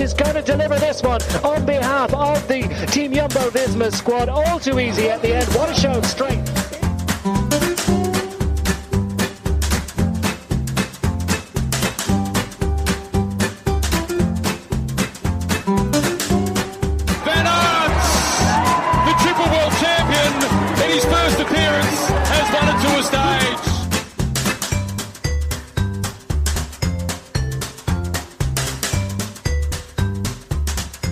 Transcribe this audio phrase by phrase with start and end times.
[0.00, 4.28] Is going to deliver this one on behalf of the Team Jumbo Visma squad.
[4.28, 5.48] All too easy at the end.
[5.54, 6.57] What a show of strength.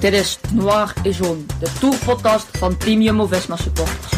[0.06, 4.12] Dit is Noir et Jaune, de tourpodcast van Team Jumbo-Visma supporters.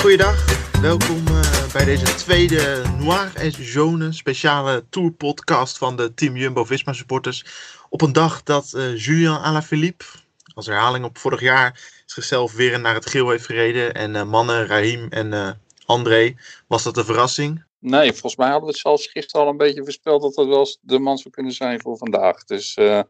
[0.00, 0.44] Goeiedag,
[0.80, 7.44] welkom eh, bij deze tweede Noir et Jaune speciale tourpodcast van de Team Jumbo-Visma supporters.
[7.88, 10.04] Op een dag dat eh, Julien Alaphilippe,
[10.54, 13.94] als herhaling op vorig jaar, zichzelf weer naar het geel heeft gereden.
[13.94, 15.50] En eh, mannen, Rahim en eh,
[15.86, 16.34] André,
[16.66, 17.64] was dat een verrassing?
[17.82, 20.76] Nee, volgens mij hadden we het zelfs gisteren al een beetje voorspeld dat dat wel
[20.80, 22.44] de man zou kunnen zijn voor vandaag.
[22.44, 23.00] Dus eh,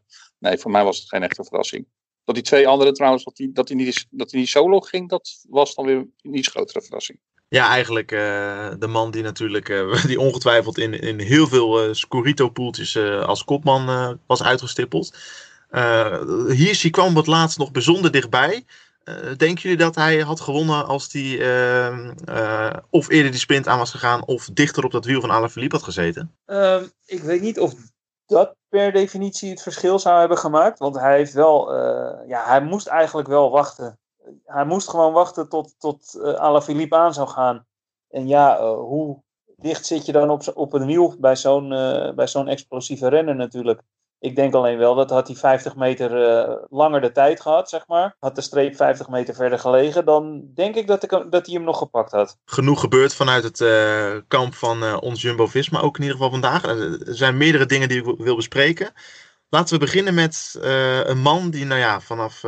[0.43, 1.87] nee, voor mij was het geen echte verrassing.
[2.23, 5.09] Dat die twee anderen trouwens, dat die, dat die, niet, dat die niet solo ging,
[5.09, 7.19] dat was dan weer een iets grotere verrassing.
[7.47, 11.93] Ja, eigenlijk eh, de man die natuurlijk, eh, die ongetwijfeld in, in heel veel eh
[11.93, 15.17] Scorito-poeltjes eh, als kopman eh, was uitgestippeld.
[15.69, 18.65] Eh Hirschi kwam wat laatst nog bijzonder dichtbij.
[19.03, 23.67] Eh, denken jullie dat hij had gewonnen als hij eh, eh, of eerder die sprint
[23.67, 26.35] aan was gegaan of dichter op dat wiel van Alaphilippe had gezeten?
[26.45, 27.73] Ehm, ik weet niet of
[28.25, 30.79] dat per definitie het verschil zou hebben gemaakt.
[30.79, 33.99] Want hij heeft wel, eh, ja, hij moest eigenlijk wel wachten.
[34.45, 36.33] Hij moest gewoon wachten tot, tot uh,
[36.89, 37.65] aan zou gaan.
[38.09, 39.21] En ja, eh, hoe
[39.55, 41.69] dicht zit je dan op, op een wiel bij zo'n
[42.15, 43.81] bij zo'n explosieve renner natuurlijk.
[44.23, 47.87] Ik denk alleen wel dat had hij 50 meter eh, langer de tijd gehad, zeg
[47.87, 48.15] maar.
[48.19, 51.63] Had de streep 50 meter verder gelegen, dan denk ik dat, ik, dat hij hem
[51.63, 52.37] nog gepakt had.
[52.45, 56.63] Genoeg gebeurd vanuit het eh, kamp van eh, ons Jumbo-Visma, ook in ieder geval vandaag.
[56.63, 58.91] Er zijn meerdere dingen die ik wil- bespreken.
[59.49, 60.57] Laten we beginnen met
[61.05, 62.39] een man die, nou ja, vanaf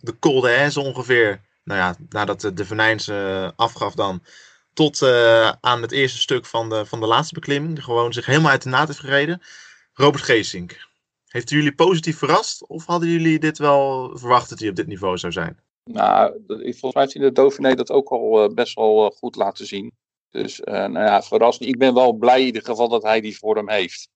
[0.00, 0.48] de Col
[0.84, 4.22] ongeveer, nou ja, nadat de, de Venijns eh, afgaf dan,
[4.74, 5.02] tot
[5.60, 8.68] aan het eerste stuk van de, van de laatste beklimming, gewoon zich helemaal uit de
[8.68, 9.42] naad heeft gereden.
[9.94, 10.92] Robert Geesink.
[11.34, 14.86] Heeft u jullie positief verrast of hadden jullie dit wel verwacht dat hij op dit
[14.86, 15.58] niveau zou zijn?
[15.84, 19.36] Nou, volgens mij heeft hij de Dauphiné dat ook al eh, best wel eh, goed
[19.36, 19.92] laten zien.
[20.30, 21.68] Dus eh, nou ja, verrassend.
[21.68, 24.08] Ik ben wel blij in ieder geval dat hij die vorm heeft.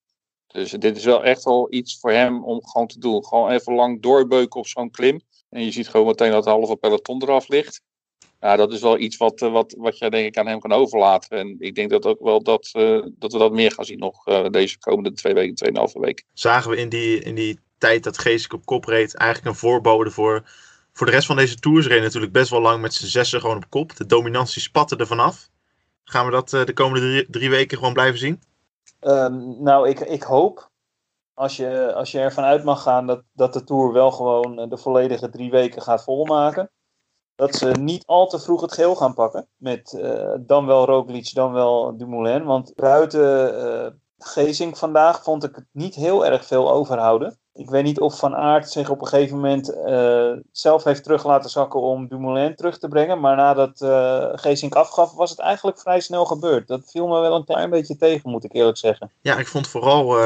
[0.46, 3.24] Dus dit is wel echt wel iets voor hem om gewoon te doen.
[3.24, 5.20] Gewoon even lang doorbeuken op zo'n klim.
[5.48, 7.82] En je ziet gewoon meteen dat het halve peloton eraf ligt.
[8.40, 10.72] Ja, dat is wel iets wat, eh, wat, wat je denk ik aan hem kan
[10.72, 11.38] overlaten.
[11.38, 14.26] En ik denk dat ook wel dat, eh, dat we dat meer gaan zien nog
[14.26, 16.24] eh, deze komende twee weken, tweeënhalve weken.
[16.32, 20.10] zagen we in die, in die tijd dat Geesink op kop reed eigenlijk een voorbode
[20.10, 20.42] voor,
[20.92, 21.86] voor de rest van deze tours.
[21.86, 23.96] Reed natuurlijk best wel lang met z'n zessen gewoon op kop.
[23.96, 25.48] De dominantie spatte er vanaf.
[26.04, 28.42] Gaan we dat eh, de komende drie, drie weken gewoon blijven zien?
[29.00, 30.70] Ehm, nou, ik, ik hoop,
[31.34, 34.76] als je, als je ervan uit mag gaan, dat, dat de Tour wel gewoon de
[34.76, 36.70] volledige drie weken gaat volmaken.
[37.38, 39.46] Dat ze niet al te vroeg het geel gaan pakken.
[39.56, 42.44] Met eh, dan wel Roglic, dan wel Dumoulin.
[42.44, 43.90] Want buiten eh
[44.20, 47.38] Gezink vandaag vond ik het niet heel erg veel overhouden.
[47.52, 51.24] Ik weet niet of Van Aert zich op een gegeven moment eh, zelf heeft terug
[51.24, 53.20] laten zakken om Dumoulin terug te brengen.
[53.20, 53.78] Maar nadat
[54.40, 56.68] Gezink afgaf, was het eigenlijk vrij snel gebeurd.
[56.68, 59.10] Dat viel me wel een klein beetje tegen, moet ik eerlijk zeggen.
[59.20, 60.16] Ja, ik vond vooral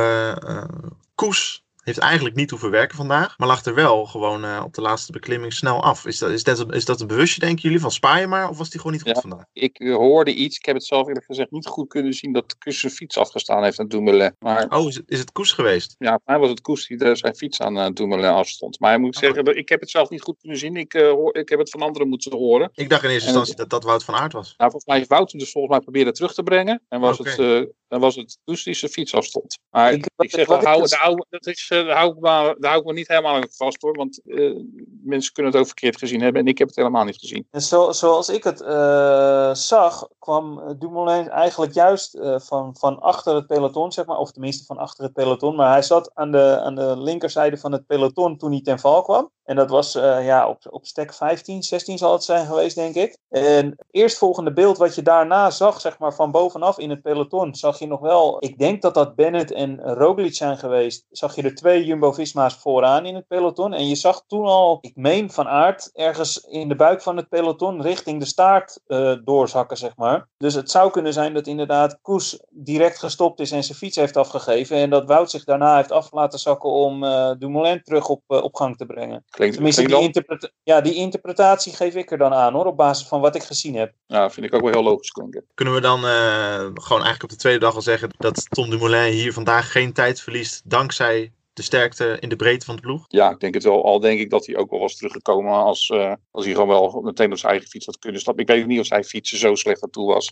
[1.14, 3.38] Koes heeft eigenlijk niet hoeven werken vandaag.
[3.38, 6.06] Maar lag er wel gewoon eh, op de laatste beklimming snel af.
[6.06, 8.48] Is dat, is dat, is dat een bewustje, denken jullie, van spaar je maar?
[8.48, 9.20] Of was die gewoon niet goed Ja.
[9.20, 9.44] vandaag?
[9.52, 12.58] Ik eh, hoorde iets, ik heb het zelf eerlijk gezegd niet goed kunnen zien, dat
[12.58, 14.34] Kus zijn fiets afgestaan heeft aan Dumoulin.
[14.38, 15.94] Maar Oh, is het, is het Koes geweest?
[15.98, 18.80] ja, voor mij was het Koes die er zijn fiets aan uh, afstond.
[18.80, 20.76] Maar ik moet zeggen, dat- ik heb het zelf niet goed kunnen zien.
[20.76, 22.70] Ik, eh, hoor, ik heb het van anderen moeten horen.
[22.74, 24.46] Ik dacht in eerste En- instantie dat dat Wout van Aert was.
[24.56, 26.82] Nou, volgens mij heeft Wouter dus volgens mij proberen terug te brengen.
[26.88, 29.58] En was het, eh, dan was het Koes die zijn fiets afstond.
[29.70, 32.16] Maar Ik- zeg, ik hou, daar, hou, dat is, daar, hou
[32.56, 33.96] ik hou niet helemaal aan vast hoor.
[33.96, 34.56] Want eh,
[35.02, 36.40] mensen kunnen het ook verkeerd gezien hebben.
[36.42, 37.46] En ik heb het helemaal niet gezien.
[37.50, 43.34] En zo, zoals ik het eh, zag, kwam eh, Dumoulin eigenlijk juist van, van achter
[43.34, 44.18] het peloton, zeg maar.
[44.18, 45.56] Of tenminste van achter het peloton.
[45.56, 49.02] Maar hij zat aan de, aan de linkerzijde van het peloton toen hij ten val
[49.02, 49.30] kwam.
[49.44, 53.18] En dat was ja, op, op stek 15, 16 zal het zijn geweest, denk ik.
[53.28, 57.54] En het eerstvolgende beeld wat je daarna zag, zeg maar van bovenaf in het peloton,
[57.54, 58.36] zag je nog wel.
[58.38, 61.06] Ik denk dat dat Bennett en Roglic zijn geweest.
[61.10, 63.72] Zag je er twee Jumbo-Visma's vooraan in het peloton.
[63.72, 67.28] En je zag toen al, ik meen van aard, ergens in de buik van het
[67.28, 70.28] peloton richting de staart eh, doorzakken, zeg maar.
[70.36, 74.16] Dus het zou kunnen zijn dat inderdaad Koes direct gestopt is en zijn fiets heeft
[74.16, 74.76] afgegeven.
[74.76, 78.54] En dat Wout zich daarna heeft af laten zakken om eh, Dumoulin terug op, op
[78.54, 79.24] gang te brengen.
[79.30, 83.08] Klinkt, Tenminste, klinkt die, ja, die interpretatie geef ik er dan aan hoor, op basis
[83.08, 83.92] van wat ik gezien heb.
[84.06, 85.44] ja, vind ik ook wel heel logisch klinken.
[85.54, 89.12] Kunnen we dan eh, gewoon eigenlijk op de tweede dag al zeggen dat Tom Dumoulin
[89.12, 93.04] hier vandaag geen tijd verliest dankzij de sterkte in de breedte van de ploeg?
[93.08, 93.84] Ja, ik denk het wel.
[93.84, 97.00] Al denk ik dat hij ook wel was teruggekomen als, uh, als hij gewoon wel
[97.00, 98.42] meteen op zijn eigen fiets had kunnen stappen.
[98.42, 100.28] Ik weet niet of zijn fietsen zo slecht naartoe was.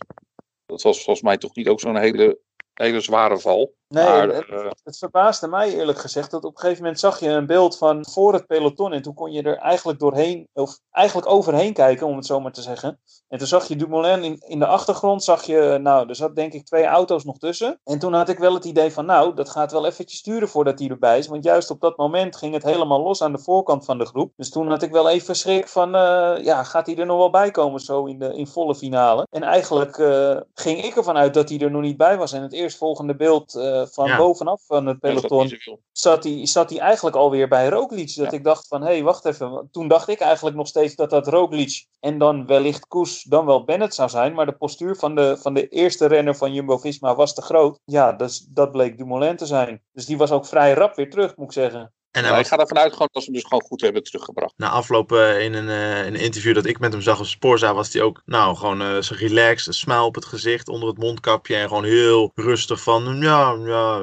[0.65, 2.39] Dat was volgens mij toch niet ook zo'n hele,
[2.73, 3.75] hele zware val.
[3.91, 7.29] Nee, Maar, het, het verbaasde mij eerlijk gezegd dat op een gegeven moment zag je
[7.29, 11.27] een beeld van voor het peloton en toen kon je er eigenlijk doorheen, of eigenlijk
[11.27, 12.99] overheen kijken, om het zo maar te zeggen.
[13.27, 16.53] En toen zag je Dumoulin in, in de achtergrond, zag je, nou, er zat denk
[16.53, 17.79] ik twee auto's nog tussen.
[17.83, 20.79] En toen had ik wel het idee van, nou, dat gaat wel eventjes sturen voordat
[20.79, 23.85] hij erbij is, want juist op dat moment ging het helemaal los aan de voorkant
[23.85, 24.33] van de groep.
[24.35, 27.29] Dus toen had ik wel even schrik van, eh, ja, gaat hij er nog wel
[27.29, 29.27] bij komen zo in de in volle finale?
[29.29, 32.33] En eigenlijk eh, ging ik ervan uit dat hij er nog niet bij was.
[32.33, 33.55] En het eerstvolgende beeld
[33.87, 34.17] van Ja.
[34.17, 35.51] bovenaf van het peloton
[35.91, 38.15] zat hij, zat hij eigenlijk alweer bij Roglic.
[38.15, 38.37] Dat Ja.
[38.37, 39.69] ik dacht van, hé, hey, wacht even.
[39.71, 43.63] Toen dacht ik eigenlijk nog steeds dat dat Roglic en dan wellicht Koes, dan wel
[43.63, 44.33] Bennett zou zijn.
[44.33, 47.79] Maar de postuur van de, van de eerste renner van Jumbo-Visma was te groot.
[47.85, 49.81] Ja, dus dat bleek Dumoulin te zijn.
[49.91, 51.93] Dus die was ook vrij rap weer terug, moet ik zeggen.
[52.11, 53.81] En hij Ja, ik was ga ervan uit gewoon dat ze hem dus gewoon goed
[53.81, 54.53] hebben teruggebracht.
[54.57, 57.25] na afloop eh, in een, eh, in een interview dat ik met hem zag op
[57.25, 60.89] Sporza, was hij ook, nou, gewoon eh, zo relaxed, een smile op het gezicht, onder
[60.89, 63.99] het mondkapje en gewoon heel rustig van, ja, ja,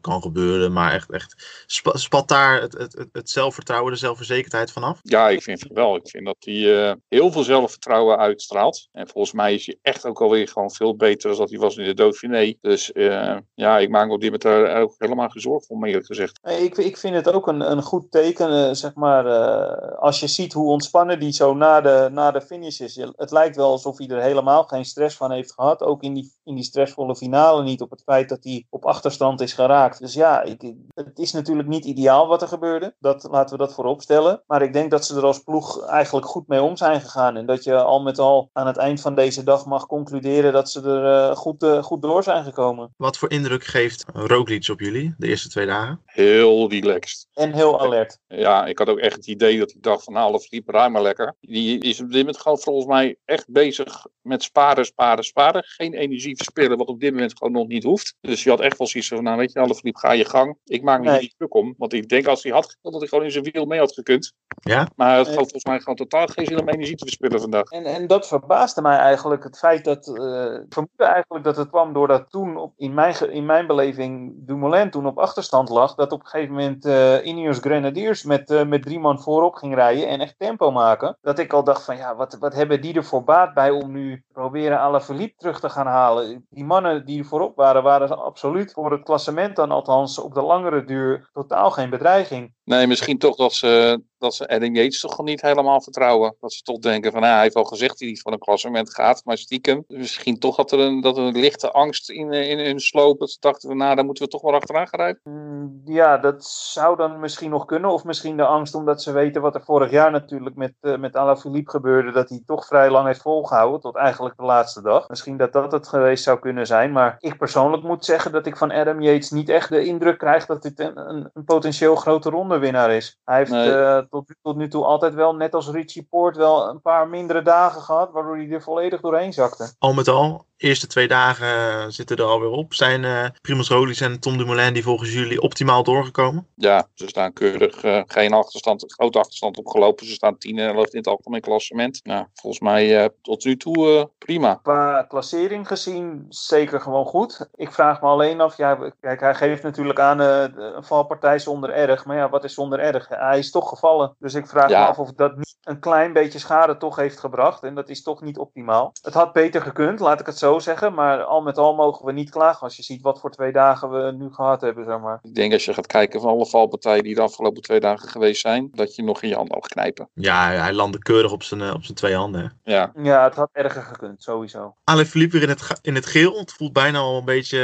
[0.00, 4.72] kan gebeuren, maar echt, echt, spa- spat daar het, het, het, het zelfvertrouwen, de zelfverzekerdheid
[4.72, 4.98] vanaf?
[5.02, 5.96] Ja, ik vind het wel.
[5.96, 8.88] Ik vind dat hij eh, heel veel zelfvertrouwen uitstraalt.
[8.92, 11.76] En volgens mij is hij echt ook alweer gewoon veel beter dan dat hij was
[11.76, 12.54] in de Dauphiné.
[12.60, 15.84] Dus eh, ja, ik maak me op dit moment daar ook helemaal geen zorgen om,
[15.84, 16.38] eerlijk gezegd.
[16.42, 20.20] Nee, Ik, ik vind het ook een, een goed teken, eh, zeg maar, eh, als
[20.20, 22.94] je ziet hoe ontspannen die zo na de, na de finish is.
[22.94, 25.82] Je- Het lijkt wel alsof hij er helemaal geen stress van heeft gehad.
[25.82, 29.40] Ook in die, in die stressvolle finale niet, op het feit dat hij op achterstand
[29.40, 29.98] is geraakt.
[29.98, 32.94] Dus ja, ik, het is natuurlijk niet ideaal wat er gebeurde.
[32.98, 34.42] Dat, laten we dat voorop stellen.
[34.46, 37.36] Maar ik denk dat ze er als ploeg eigenlijk goed mee om zijn gegaan.
[37.36, 40.70] En dat je al met al aan het eind van deze dag mag concluderen dat
[40.70, 42.94] ze er eh, goed, eh, goed door zijn gekomen.
[42.96, 46.00] Wat voor indruk geeft Roglic op jullie, de eerste twee dagen?
[46.04, 47.11] Heel relaxed.
[47.34, 48.18] En heel alert.
[48.26, 51.02] Ja, ik had ook echt het idee dat ik dacht van nou, Philippe ruim maar
[51.02, 51.34] lekker.
[51.40, 55.64] Die is op dit moment gewoon volgens mij echt bezig met sparen, sparen, sparen.
[55.66, 58.14] Geen energie verspillen, wat op dit moment gewoon nog niet hoeft.
[58.20, 60.58] Dus je had echt wel zoiets van, nou weet je, Philippe, ga je gang.
[60.64, 61.12] Ik maak me Nee.
[61.12, 61.74] hier niet druk om.
[61.78, 63.92] Want ik denk als hij had gekund, dat hij gewoon in zijn wiel mee had
[63.92, 64.32] gekund.
[64.60, 64.88] Ja?
[64.96, 65.34] Maar hij had Nee.
[65.36, 67.70] volgens mij gewoon totaal geen zin om energie te verspillen vandaag.
[67.70, 69.44] En, en dat verbaasde mij eigenlijk.
[69.44, 70.06] Het feit dat.
[70.06, 74.32] eh, ik vermoedde eigenlijk dat het kwam doordat toen, op, in, mijn, in mijn beleving,
[74.36, 75.94] Dumoulin toen op achterstand lag.
[75.94, 76.84] Dat op een gegeven moment
[77.22, 81.16] Ineos Grenadiers met, eh, met drie man voorop ging rijden en echt tempo maken.
[81.20, 83.92] Dat ik al dacht van ja, wat, wat hebben die er voor baat bij om
[83.92, 86.46] nu proberen Alaphilippe terug te gaan halen.
[86.50, 90.84] Die mannen die voorop waren, waren absoluut voor het klassement dan althans op de langere
[90.84, 92.54] duur totaal geen bedreiging.
[92.64, 96.34] Nee, misschien toch dat ze, dat ze Adam Yates toch niet helemaal vertrouwen.
[96.40, 98.38] Dat ze toch denken van, nou, hij heeft al gezegd dat hij niet van een
[98.38, 99.84] klassement gaat, maar stiekem.
[99.88, 103.18] Misschien toch dat er een, dat er een lichte angst in, eh, in hun sloop.
[103.18, 105.20] Dat ze dachten van, nou, dan moeten we toch wel achteraan gaan rijden.
[105.24, 107.90] Mm, Ja, dat zou dan misschien nog kunnen.
[107.90, 111.16] Of misschien de angst omdat ze weten wat er vorig jaar natuurlijk met, eh met
[111.16, 112.10] Alaphilippe gebeurde.
[112.10, 115.08] Dat hij toch vrij lang heeft volgehouden tot eigenlijk de laatste dag.
[115.08, 116.92] Misschien dat dat het geweest zou kunnen zijn.
[116.92, 120.46] Maar ik persoonlijk moet zeggen dat ik van Adam Yates niet echt de indruk krijg
[120.46, 123.18] dat dit een, een, een potentieel grote rondewinnaar is.
[123.24, 123.72] Hij heeft Nee.
[123.72, 127.42] eh, tot, tot nu toe altijd wel, net als Richie Poort, wel een paar mindere
[127.42, 128.12] dagen gehad.
[128.12, 129.74] Waardoor hij er volledig doorheen zakte.
[129.78, 132.74] Al met al, eerste twee dagen eh, zitten er alweer op.
[132.74, 136.46] Zijn eh Primoz Roglic en Tom Dumoulin die volgens jullie optimaal doorgekomen?
[136.54, 137.82] Ja, ze staan keurig.
[137.82, 140.06] eh, geen achterstand, grote achterstand opgelopen.
[140.06, 142.00] Ze staan 10 en 11 in het algemeen klassement.
[142.04, 144.54] Nou, volgens mij eh, tot nu toe eh, prima.
[144.62, 147.48] Qua klassering gezien zeker gewoon goed.
[147.54, 151.70] Ik vraag me alleen af, ja, kijk, hij geeft natuurlijk aan eh, een valpartij zonder
[151.70, 152.04] erg.
[152.04, 153.08] Maar ja, wat is zonder erg?
[153.08, 154.01] Hij is toch gevallen.
[154.18, 154.80] Dus ik vraag Ja.
[154.80, 157.62] me af of dat niet een klein beetje schade toch heeft gebracht.
[157.62, 158.92] En dat is toch niet optimaal.
[159.02, 160.94] Het had beter gekund, laat ik het zo zeggen.
[160.94, 163.90] Maar al met al mogen we niet klagen als je ziet wat voor twee dagen
[163.90, 165.18] we nu gehad hebben, zeg maar.
[165.22, 168.40] Ik denk als je gaat kijken van alle valpartijen die de afgelopen twee dagen geweest
[168.40, 170.08] zijn, dat je nog in je handen mag knijpen.
[170.14, 172.60] Ja, hij landde keurig op zijn, eh, op zijn twee handen.
[172.64, 174.74] Ja, Ja, het had erger gekund, sowieso.
[174.84, 176.38] Alain Philippe weer in het, in het geel.
[176.38, 177.60] Het voelt bijna al een beetje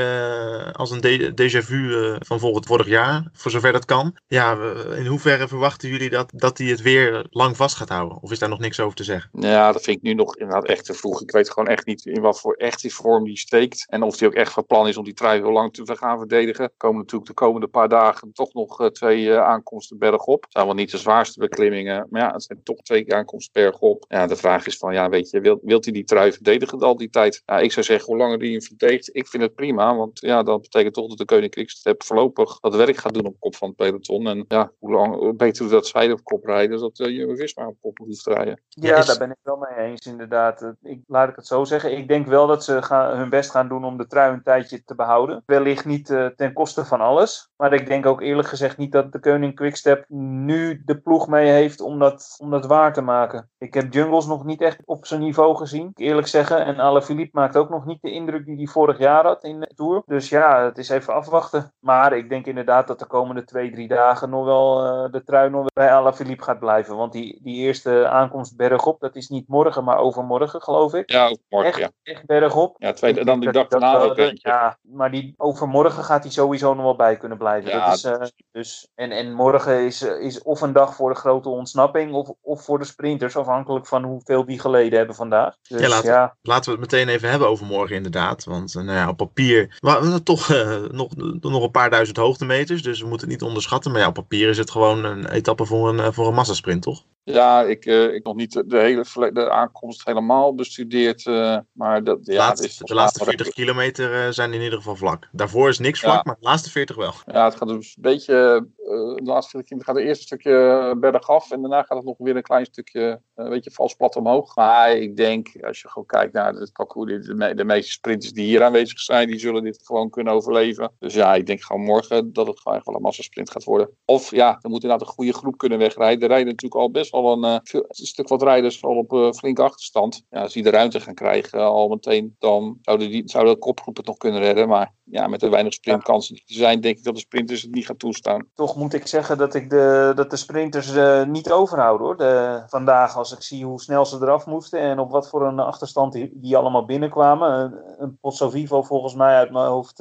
[0.66, 3.28] eh, als een déjà vu eh, van volgend vorig jaar.
[3.33, 4.16] Voor zover dat kan.
[4.26, 4.57] Ja,
[4.97, 8.22] in hoeverre verwachten jullie dat, dat hij het weer lang vast gaat houden?
[8.22, 9.30] Of is daar nog niks over te zeggen?
[9.32, 11.22] ja, dat vind ik nu nog inderdaad echt te vroeg.
[11.22, 13.87] Ik weet gewoon echt niet in wat voor echte vorm die steekt.
[13.88, 16.18] En of hij ook echt van plan is om die trui heel lang te gaan
[16.18, 16.64] verdedigen.
[16.64, 20.46] Er komen natuurlijk de komende paar dagen toch nog eh, twee eh, aankomsten bergop.
[20.48, 22.06] Zijn wel niet de zwaarste beklimmingen.
[22.10, 24.04] Maar ja, het zijn toch twee aankomsten bergop.
[24.08, 26.96] Ja, de vraag is van, ja, weet je, wil, wilt hij die trui verdedigen al
[26.96, 27.42] die tijd?
[27.46, 29.96] Ja, ik zou zeggen, hoe langer die hem verdedigt, ik vind het prima.
[29.96, 33.56] Want ja, dat betekent toch dat de Koninklijkstep voorlopig dat werk gaat doen op kop
[33.56, 34.26] van het peloton.
[34.26, 37.98] En ja, hoe lang, beter dat zij op kop rijden, dat uh, Jumbo-Visma op kop
[37.98, 38.60] hoeft te rijden.
[38.68, 40.60] Ja, is- daar ben ik wel mee eens, inderdaad.
[40.60, 41.96] Het- Ik, laat ik het zo zeggen.
[41.96, 44.84] Ik denk wel dat ze gaan, hun best gaan doen om de trui een tijdje
[44.84, 45.42] te behouden.
[45.46, 47.50] Wellicht niet eh, ten koste van alles.
[47.56, 51.50] Maar ik denk ook eerlijk gezegd niet dat de Koning Quickstep nu de ploeg mee
[51.50, 53.50] heeft om dat, om dat waar te maken.
[53.58, 56.64] Ik heb Jungles nog niet echt op zijn niveau gezien, eerlijk zeggen.
[56.64, 59.72] En Alaphilippe maakt ook nog niet de indruk die hij vorig jaar had in de
[59.74, 60.02] Tour.
[60.06, 61.72] Dus ja, het is even afwachten.
[61.78, 65.50] Maar ik denk inderdaad dat de komende twee, drie dagen nog wel uh, de trui
[65.50, 66.96] nog bij Alaphilippe gaat blijven.
[66.96, 71.10] Want die, die eerste aankomst bergop, dat is niet morgen, maar overmorgen geloof ik.
[71.10, 71.90] Ja, morgen, echt, ja.
[72.02, 72.76] Echt bergop.
[72.78, 74.48] Ja, tweede, dan die dag daarna ook eentje.
[74.48, 77.70] Ja, maar die overmorgen gaat hij sowieso nog wel bij kunnen blijven.
[77.70, 81.10] Ja, dat is, eh, dus, en, en morgen is, eh, is of een dag voor
[81.10, 85.56] de grote ontsnapping of, of voor de sprinters, afhankelijk van hoeveel die geleden hebben vandaag.
[85.68, 88.44] Dus Ja, ja, laten Laten we het meteen even hebben over morgen inderdaad.
[88.44, 91.08] Want eh, nou ja, op papier, maar toch eh, nog,
[91.40, 92.82] nog een paar duizend hoogtemeters.
[92.82, 93.92] Dus we moeten het niet onderschatten.
[93.92, 97.04] Maar ja, op papier is het gewoon een etappe voor eh, voor een massasprint, toch?
[97.32, 101.26] Ja, ik, eh, ik nog niet de hele de aankomst helemaal bestudeerd.
[101.26, 104.61] eh, maar dat, De ja, laatste, is de laatste mij 40 kilometer eh, zijn in
[104.62, 105.28] ieder geval vlak.
[105.32, 106.11] Daarvoor is niks Ja.
[106.11, 107.12] vlak, maar de laatste 40 wel.
[107.26, 108.66] Ja, het gaat dus een beetje.
[109.14, 111.50] de laatste 40 kilometer gaat het eerste stukje bergaf.
[111.50, 113.20] En daarna gaat het nog weer een klein stukje.
[113.35, 114.56] een beetje vals plat omhoog.
[114.56, 117.26] Maar ik denk, als je gewoon kijkt naar het parcours.
[117.26, 119.28] De, me- de meeste sprinters die hier aanwezig zijn.
[119.28, 120.92] die zullen dit gewoon kunnen overleven.
[120.99, 123.90] Dus ja, ik denk gewoon morgen dat het gewoon echt wel een massasprint gaat worden.
[124.04, 126.23] Of ja, er moet inderdaad een goede groep kunnen wegrijden.
[126.23, 129.32] Er rijden natuurlijk al best wel een, eh, een stuk wat rijders al op eh,
[129.32, 130.25] flinke achterstand.
[130.30, 132.37] Ja, als die de ruimte gaan krijgen al meteen.
[132.38, 134.68] dan zouden, die, zouden de kopgroep het nog kunnen redden.
[134.68, 136.80] Maar ja, met de weinig sprintkansen die er zijn.
[136.80, 138.46] denk ik dat de sprinters het niet gaan toestaan.
[138.54, 142.16] toch moet ik zeggen dat, ik de, dat de sprinters eh, niet overhouden hoor.
[142.16, 145.58] De, vandaag als ik zie hoe snel ze eraf moesten en op wat voor een
[145.58, 147.72] achterstand die, die allemaal binnenkwamen.
[147.98, 149.96] Een, een Vivo volgens mij uit mijn hoofd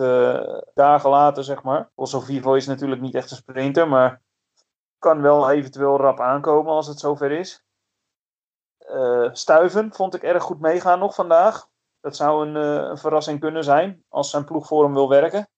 [0.74, 1.89] dagen later zeg maar.
[1.95, 4.21] Pozzo Vivo is natuurlijk niet echt een sprinter, maar
[4.99, 7.63] kan wel eventueel rap aankomen als het zover is.
[8.77, 11.67] Eh, Stuiven vond ik erg goed meegaan nog vandaag.
[11.99, 15.49] Dat zou een, eh, een verrassing kunnen zijn als zijn ploeg voor hem wil werken.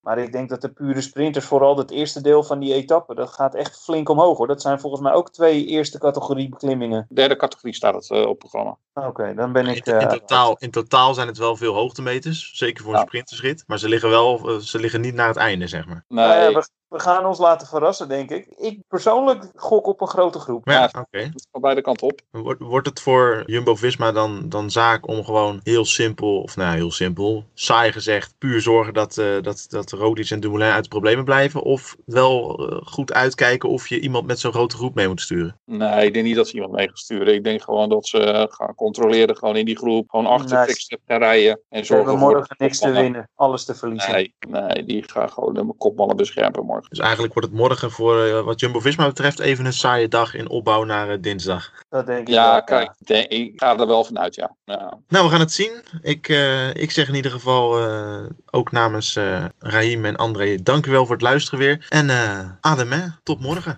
[0.00, 3.30] Maar ik denk dat de pure sprinters, vooral het eerste deel van die etappe, dat
[3.30, 4.46] gaat echt flink omhoog hoor.
[4.46, 7.06] Dat zijn volgens mij ook twee eerste categorie beklimmingen.
[7.08, 8.78] Derde categorie staat het eh, op het programma.
[8.94, 9.86] Oké, dan ben ik.
[9.86, 12.50] In, in, totaal, in totaal zijn het wel veel hoogtemeters.
[12.54, 13.04] Zeker voor een Ja.
[13.06, 13.64] sprintersrit.
[13.66, 16.04] Maar ze liggen wel ze liggen niet naar het einde, zeg maar.
[16.08, 18.46] Nee, nou we, we gaan ons laten verrassen, denk ik.
[18.56, 20.68] Ik persoonlijk gok op een grote groep.
[20.68, 21.32] Ja, oké.
[21.52, 22.20] van beide kanten op.
[22.30, 26.90] Wordt, wordt het voor Jumbo-Visma dan, dan zaak om gewoon heel simpel, of nou heel
[26.90, 31.24] simpel, saai gezegd, puur zorgen dat, eh dat, dat Roglic en Dumoulin uit de problemen
[31.24, 31.62] blijven?
[31.62, 35.58] Of wel eh, goed uitkijken of je iemand met zo'n grote groep mee moet sturen?
[35.64, 37.34] Nee, ik denk niet dat ze iemand mee gaan sturen.
[37.34, 40.10] Ik denk gewoon dat ze eh, gaan controleren gewoon in die groep.
[40.10, 41.50] Gewoon achter gaan rijden.
[41.50, 44.12] En hebben zorgen voor morgen niks te winnen, alles te verliezen.
[44.12, 46.83] Nee, nee, die gaan gewoon de kopmannen beschermen morgen.
[46.88, 50.48] Dus eigenlijk wordt het morgen voor eh, wat Jumbo-Visma betreft even een saaie dag in
[50.48, 51.72] opbouw naar eh, dinsdag.
[51.88, 54.54] Dat denk ik Ja, wel, kijk, ik denk- ik ga er wel vanuit, ja.
[54.64, 54.98] ja.
[55.08, 55.72] Nou, we gaan het zien.
[56.02, 60.86] Ik, eh, ik zeg in ieder geval eh, ook namens eh Raïm en André, dank
[60.86, 61.86] u wel voor het luisteren weer.
[61.88, 63.06] En eh Adem, hè.
[63.22, 63.76] tot morgen.